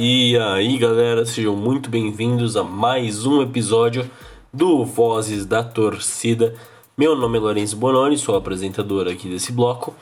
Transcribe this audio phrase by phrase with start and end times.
[0.00, 4.08] E aí galera, sejam muito bem-vindos a mais um episódio
[4.54, 6.54] do Vozes da Torcida.
[6.96, 9.92] Meu nome é Lourenço Bononi, sou apresentador aqui desse bloco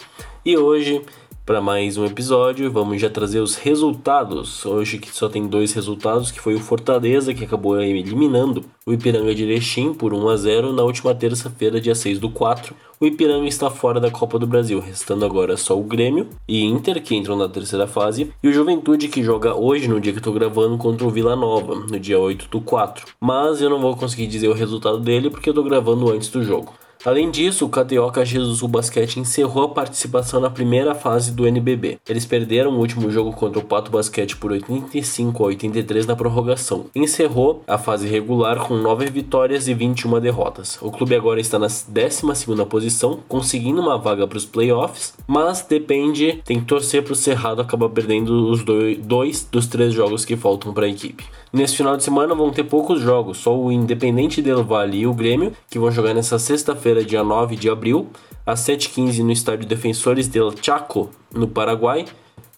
[0.45, 1.00] e hoje
[1.46, 2.72] para mais um episódio.
[2.72, 4.66] Vamos já trazer os resultados.
[4.66, 9.32] Hoje que só tem dois resultados, que foi o Fortaleza que acabou eliminando o Ipiranga
[9.32, 12.74] de Erechim por 1 a 0 na última terça-feira, dia 6 do 4.
[12.98, 17.00] O Ipiranga está fora da Copa do Brasil, restando agora só o Grêmio e Inter
[17.00, 20.33] que entram na terceira fase e o Juventude que joga hoje no dia que tô
[20.33, 23.06] gravando contra o Vila Nova, no dia 8 do 4.
[23.20, 26.42] Mas eu não vou conseguir dizer o resultado dele porque eu tô gravando antes do
[26.42, 26.74] jogo.
[27.06, 32.01] Além disso, o KTO Caxias do Basquete encerrou a participação na primeira fase do NBB.
[32.09, 36.86] Eles perderam o último jogo contra o Pato Basquete por 85 a 83 na prorrogação.
[36.97, 40.78] Encerrou a fase regular com 9 vitórias e 21 derrotas.
[40.83, 46.42] O clube agora está na 12ª posição, conseguindo uma vaga para os playoffs, mas depende,
[46.45, 50.75] tem que torcer para o Cerrado acabar perdendo os dois dos três jogos que faltam
[50.75, 51.25] para a equipe.
[51.56, 55.14] Nesse final de semana vão ter poucos jogos, só o Independente Del Valle e o
[55.14, 58.08] Grêmio, que vão jogar nessa sexta-feira, dia 9 de abril,
[58.44, 62.04] às 7h15 no estádio Defensores del Chaco, no Paraguai,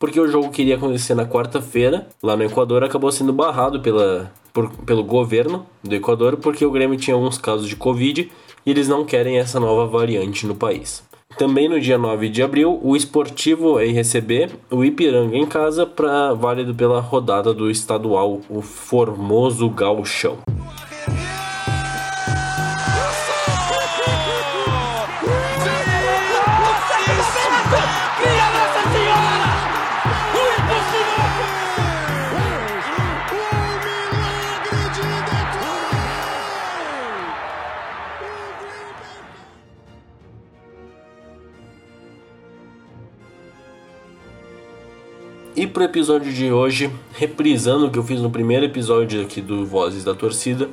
[0.01, 4.33] porque o jogo que iria acontecer na quarta-feira, lá no Equador, acabou sendo barrado pela,
[4.53, 8.29] por, pelo governo do Equador, porque o Grêmio tinha alguns casos de Covid
[8.67, 11.08] e eles não querem essa nova variante no país.
[11.39, 16.35] Também no dia 9 de abril, o Esportivo vai receber o Ipiranga em casa para
[16.35, 20.39] válido pela rodada do estadual, o Formoso Gauchão.
[45.59, 49.67] E pro episódio de hoje, reprisando o que eu fiz no primeiro episódio aqui do
[49.67, 50.69] Vozes da Torcida,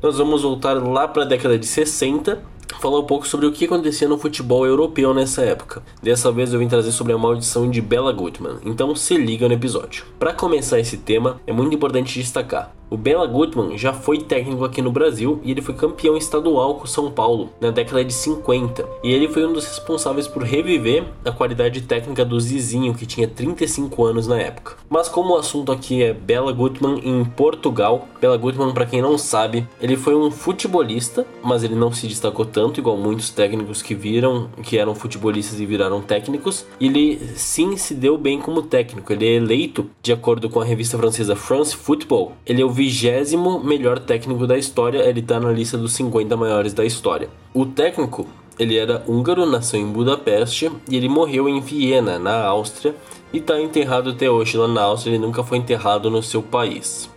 [0.00, 2.40] nós vamos voltar lá para a década de 60,
[2.78, 5.82] falar um pouco sobre o que acontecia no futebol europeu nessa época.
[6.02, 9.54] Dessa vez eu vim trazer sobre a maldição de Bela Gutmann, então se liga no
[9.54, 10.04] episódio.
[10.18, 14.80] Para começar esse tema, é muito importante destacar: o Bela Gutmann já foi técnico aqui
[14.80, 18.86] no Brasil e ele foi campeão estadual com São Paulo na década de 50.
[19.04, 23.28] E ele foi um dos responsáveis por reviver a qualidade técnica do Zizinho, que tinha
[23.28, 24.76] 35 anos na época.
[24.88, 29.18] Mas como o assunto aqui é Bela Gutmann em Portugal, Bela Gutmann, para quem não
[29.18, 33.94] sabe, ele foi um futebolista, mas ele não se destacou tanto igual muitos técnicos que
[33.94, 36.66] viram, que eram futebolistas e viraram técnicos.
[36.78, 39.12] Ele sim se deu bem como técnico.
[39.12, 43.62] Ele é eleito, de acordo com a revista francesa France Football, ele é o vigésimo
[43.62, 47.28] melhor técnico da história, ele está na lista dos 50 maiores da história.
[47.54, 48.26] O técnico,
[48.58, 52.94] ele era húngaro, nasceu em Budapeste e ele morreu em Viena, na Áustria,
[53.32, 57.08] e está enterrado até hoje lá na Áustria, ele nunca foi enterrado no seu país.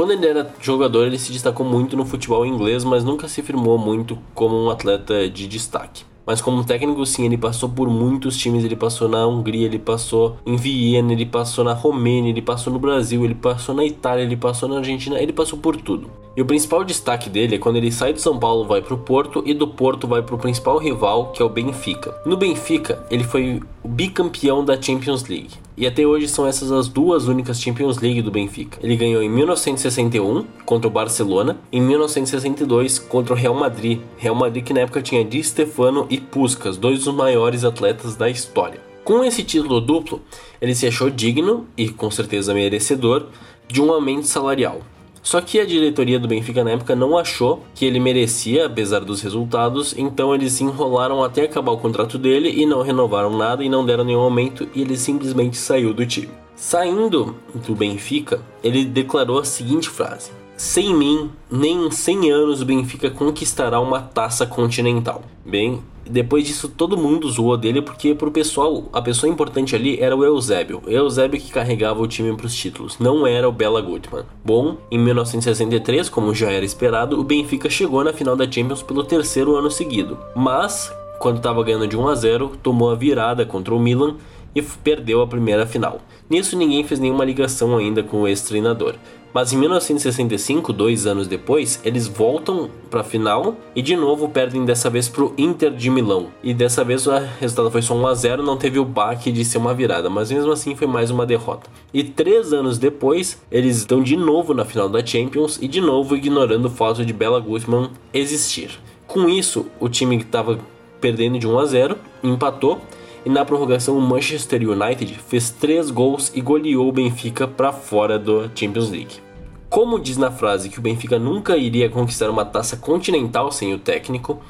[0.00, 3.76] Quando ele era jogador, ele se destacou muito no futebol inglês, mas nunca se firmou
[3.76, 6.04] muito como um atleta de destaque.
[6.24, 8.64] Mas como técnico, sim, ele passou por muitos times.
[8.64, 12.78] Ele passou na Hungria, ele passou em Viena, ele passou na Romênia, ele passou no
[12.78, 16.10] Brasil, ele passou na Itália, ele passou na Argentina, ele passou por tudo.
[16.36, 18.98] E o principal destaque dele é quando ele sai de São Paulo, vai para o
[18.98, 22.14] Porto e do Porto vai para o principal rival, que é o Benfica.
[22.24, 25.50] No Benfica, ele foi o bicampeão da Champions League.
[25.76, 28.78] E até hoje são essas as duas únicas Champions League do Benfica.
[28.80, 34.00] Ele ganhou em 1961 contra o Barcelona, em 1962 contra o Real Madrid.
[34.16, 38.30] Real Madrid que na época tinha Di Stefano e Puskas, dois dos maiores atletas da
[38.30, 38.80] história.
[39.02, 40.20] Com esse título duplo,
[40.60, 43.26] ele se achou digno e com certeza merecedor
[43.66, 44.80] de um aumento salarial.
[45.22, 49.20] Só que a diretoria do Benfica na época não achou que ele merecia, apesar dos
[49.20, 53.68] resultados, então eles se enrolaram até acabar o contrato dele e não renovaram nada e
[53.68, 54.68] não deram nenhum aumento.
[54.74, 56.30] E ele simplesmente saiu do time.
[56.56, 60.30] Saindo do Benfica, ele declarou a seguinte frase:
[60.60, 65.22] Sem mim, nem em 100 anos o Benfica conquistará uma taça continental.
[65.42, 70.14] Bem, depois disso, todo mundo zoou dele porque pro pessoal, a pessoa importante ali era
[70.14, 70.82] o Eusébio.
[70.86, 74.26] O Eusébio que carregava o time para os títulos, não era o Bela Gutmann.
[74.44, 79.02] Bom, em 1963, como já era esperado, o Benfica chegou na final da Champions pelo
[79.02, 80.18] terceiro ano seguido.
[80.36, 84.16] Mas, quando estava ganhando de 1 a 0, tomou a virada contra o Milan
[84.54, 86.00] e perdeu a primeira final.
[86.28, 88.94] Nisso ninguém fez nenhuma ligação ainda com o ex-treinador.
[89.32, 94.64] Mas em 1965, dois anos depois, eles voltam para a final e de novo perdem
[94.64, 96.28] dessa vez para o Inter de Milão.
[96.42, 99.44] E dessa vez o resultado foi só 1 a 0, não teve o baque de
[99.44, 101.70] ser uma virada, mas mesmo assim foi mais uma derrota.
[101.94, 106.16] E três anos depois, eles estão de novo na final da Champions e de novo
[106.16, 108.80] ignorando o fato de Bela Gutmann existir.
[109.06, 110.58] Com isso, o time que estava
[111.00, 112.80] perdendo de 1 a 0 empatou
[113.24, 118.18] e na prorrogação o Manchester United fez 3 gols e goleou o Benfica para fora
[118.18, 119.20] do Champions League.
[119.68, 123.78] Como diz na frase que o Benfica nunca iria conquistar uma taça continental sem o
[123.78, 124.40] técnico,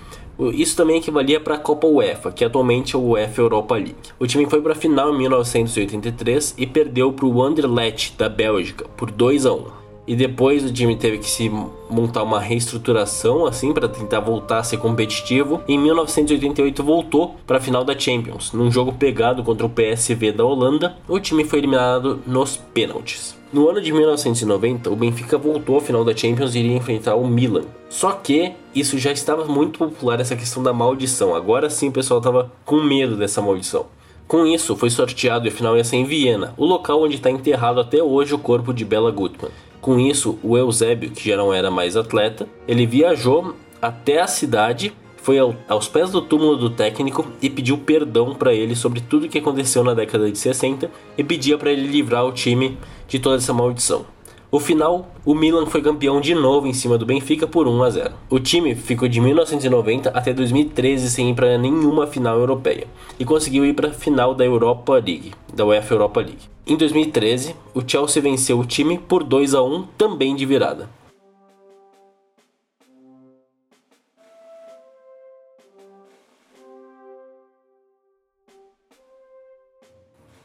[0.54, 3.96] isso também equivalia para a Copa UEFA, que atualmente é o UEFA Europa League.
[4.18, 8.86] O time foi para a final em 1983 e perdeu para o Anderlecht da Bélgica
[8.96, 9.79] por 2 a 1.
[10.10, 11.48] E depois o time teve que se
[11.88, 15.62] montar uma reestruturação assim para tentar voltar a ser competitivo.
[15.68, 20.44] Em 1988 voltou para a final da Champions, num jogo pegado contra o PSV da
[20.44, 20.96] Holanda.
[21.06, 23.38] O time foi eliminado nos pênaltis.
[23.52, 27.24] No ano de 1990, o Benfica voltou à final da Champions e iria enfrentar o
[27.24, 27.66] Milan.
[27.88, 31.36] Só que isso já estava muito popular essa questão da maldição.
[31.36, 33.86] Agora sim o pessoal estava com medo dessa maldição.
[34.26, 37.30] Com isso, foi sorteado e a final ia ser em Viena, o local onde está
[37.30, 39.52] enterrado até hoje o corpo de Bela Gutmann.
[39.80, 44.92] Com isso, o Eusébio, que já não era mais atleta, ele viajou até a cidade,
[45.16, 49.26] foi ao, aos pés do túmulo do técnico e pediu perdão para ele sobre tudo
[49.26, 52.78] o que aconteceu na década de 60 e pedia para ele livrar o time
[53.08, 54.04] de toda essa maldição.
[54.52, 57.90] O final, o Milan foi campeão de novo em cima do Benfica por 1 a
[57.90, 58.14] 0.
[58.28, 63.64] O time ficou de 1990 até 2013 sem ir para nenhuma final europeia e conseguiu
[63.64, 66.50] ir para a final da Europa League, da UEFA Europa League.
[66.66, 70.90] Em 2013, o Chelsea venceu o time por 2 a 1, também de virada.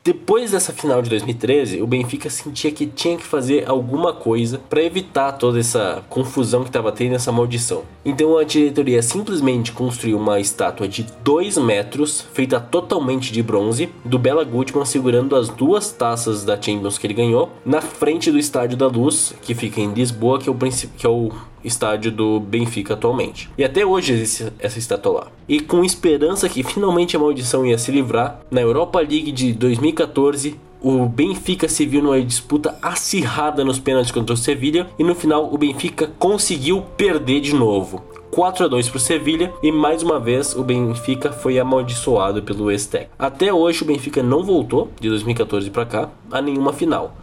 [0.05, 4.83] Depois dessa final de 2013, o Benfica sentia que tinha que fazer alguma coisa para
[4.83, 7.81] evitar toda essa confusão que estava tendo essa maldição.
[8.05, 14.19] Então a diretoria simplesmente construiu uma estátua de 2 metros, feita totalmente de bronze, do
[14.19, 18.77] Bela Gutmann segurando as duas taças da Champions que ele ganhou, na frente do Estádio
[18.77, 21.31] da Luz, que fica em Lisboa, que é o, que é o
[21.65, 23.49] estádio do Benfica atualmente.
[23.57, 25.27] E até hoje existe essa estátua lá.
[25.47, 30.55] E com esperança que finalmente a maldição ia se livrar, na Europa League de 2014
[30.81, 35.51] o Benfica se viu numa disputa acirrada nos pênaltis contra o Sevilha e no final
[35.51, 38.03] o Benfica conseguiu perder de novo.
[38.29, 42.69] 4 a 2 para o Sevilha e mais uma vez o Benfica foi amaldiçoado pelo
[42.69, 43.07] Estec.
[43.17, 47.15] Até hoje o Benfica não voltou de 2014 para cá a nenhuma final.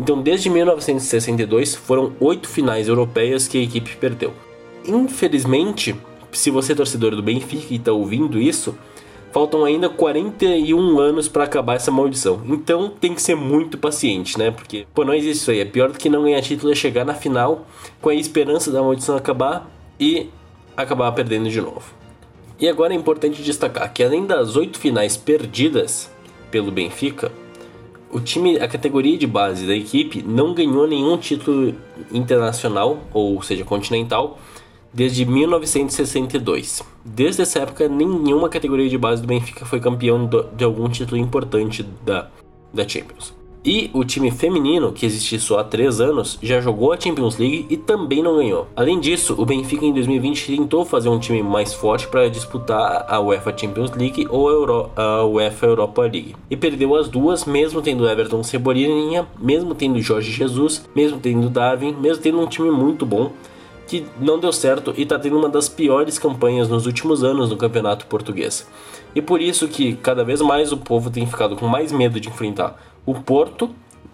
[0.00, 4.32] Então, desde 1962, foram oito finais europeias que a equipe perdeu.
[4.86, 5.94] Infelizmente,
[6.32, 8.74] se você é torcedor do Benfica e está ouvindo isso,
[9.30, 12.40] faltam ainda 41 anos para acabar essa maldição.
[12.46, 14.50] Então tem que ser muito paciente, né?
[14.50, 15.60] Porque, pô, não existe isso aí.
[15.60, 17.66] É pior do que não ganhar título é chegar na final
[18.00, 19.70] com a esperança da maldição acabar
[20.00, 20.30] e
[20.74, 21.92] acabar perdendo de novo.
[22.58, 26.10] E agora é importante destacar que além das oito finais perdidas
[26.50, 27.30] pelo Benfica,
[28.12, 31.74] o time, a categoria de base da equipe não ganhou nenhum título
[32.12, 34.38] internacional, ou seja, continental,
[34.92, 36.82] desde 1962.
[37.04, 41.84] Desde essa época, nenhuma categoria de base do Benfica foi campeão de algum título importante
[42.04, 42.28] da,
[42.72, 43.39] da Champions.
[43.62, 47.66] E o time feminino, que existe só há 3 anos, já jogou a Champions League
[47.68, 48.66] e também não ganhou.
[48.74, 53.20] Além disso, o Benfica em 2020 tentou fazer um time mais forte para disputar a
[53.20, 56.34] UEFA Champions League ou a, Euro a UEFA Europa League.
[56.48, 61.94] E perdeu as duas, mesmo tendo Everton Cebolinha, mesmo tendo Jorge Jesus, mesmo tendo Darwin,
[62.00, 63.30] mesmo tendo um time muito bom
[63.90, 67.56] que não deu certo e está tendo uma das piores campanhas nos últimos anos no
[67.56, 68.64] campeonato português.
[69.16, 72.28] E por isso que cada vez mais o povo tem ficado com mais medo de
[72.28, 73.70] enfrentar o Porto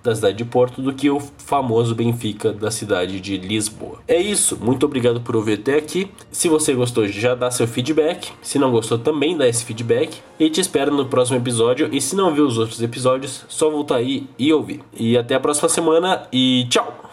[0.06, 3.98] da cidade de Porto do que o famoso Benfica da cidade de Lisboa.
[4.06, 6.10] É isso, muito obrigado por ouvir até aqui.
[6.30, 8.32] Se você gostou, já dá seu feedback.
[8.40, 10.20] Se não gostou, também dá esse feedback.
[10.38, 11.88] E te espero no próximo episódio.
[11.92, 14.80] E se não viu os outros episódios, só voltar aí e ouvir.
[14.94, 17.05] E até a próxima semana e tchau!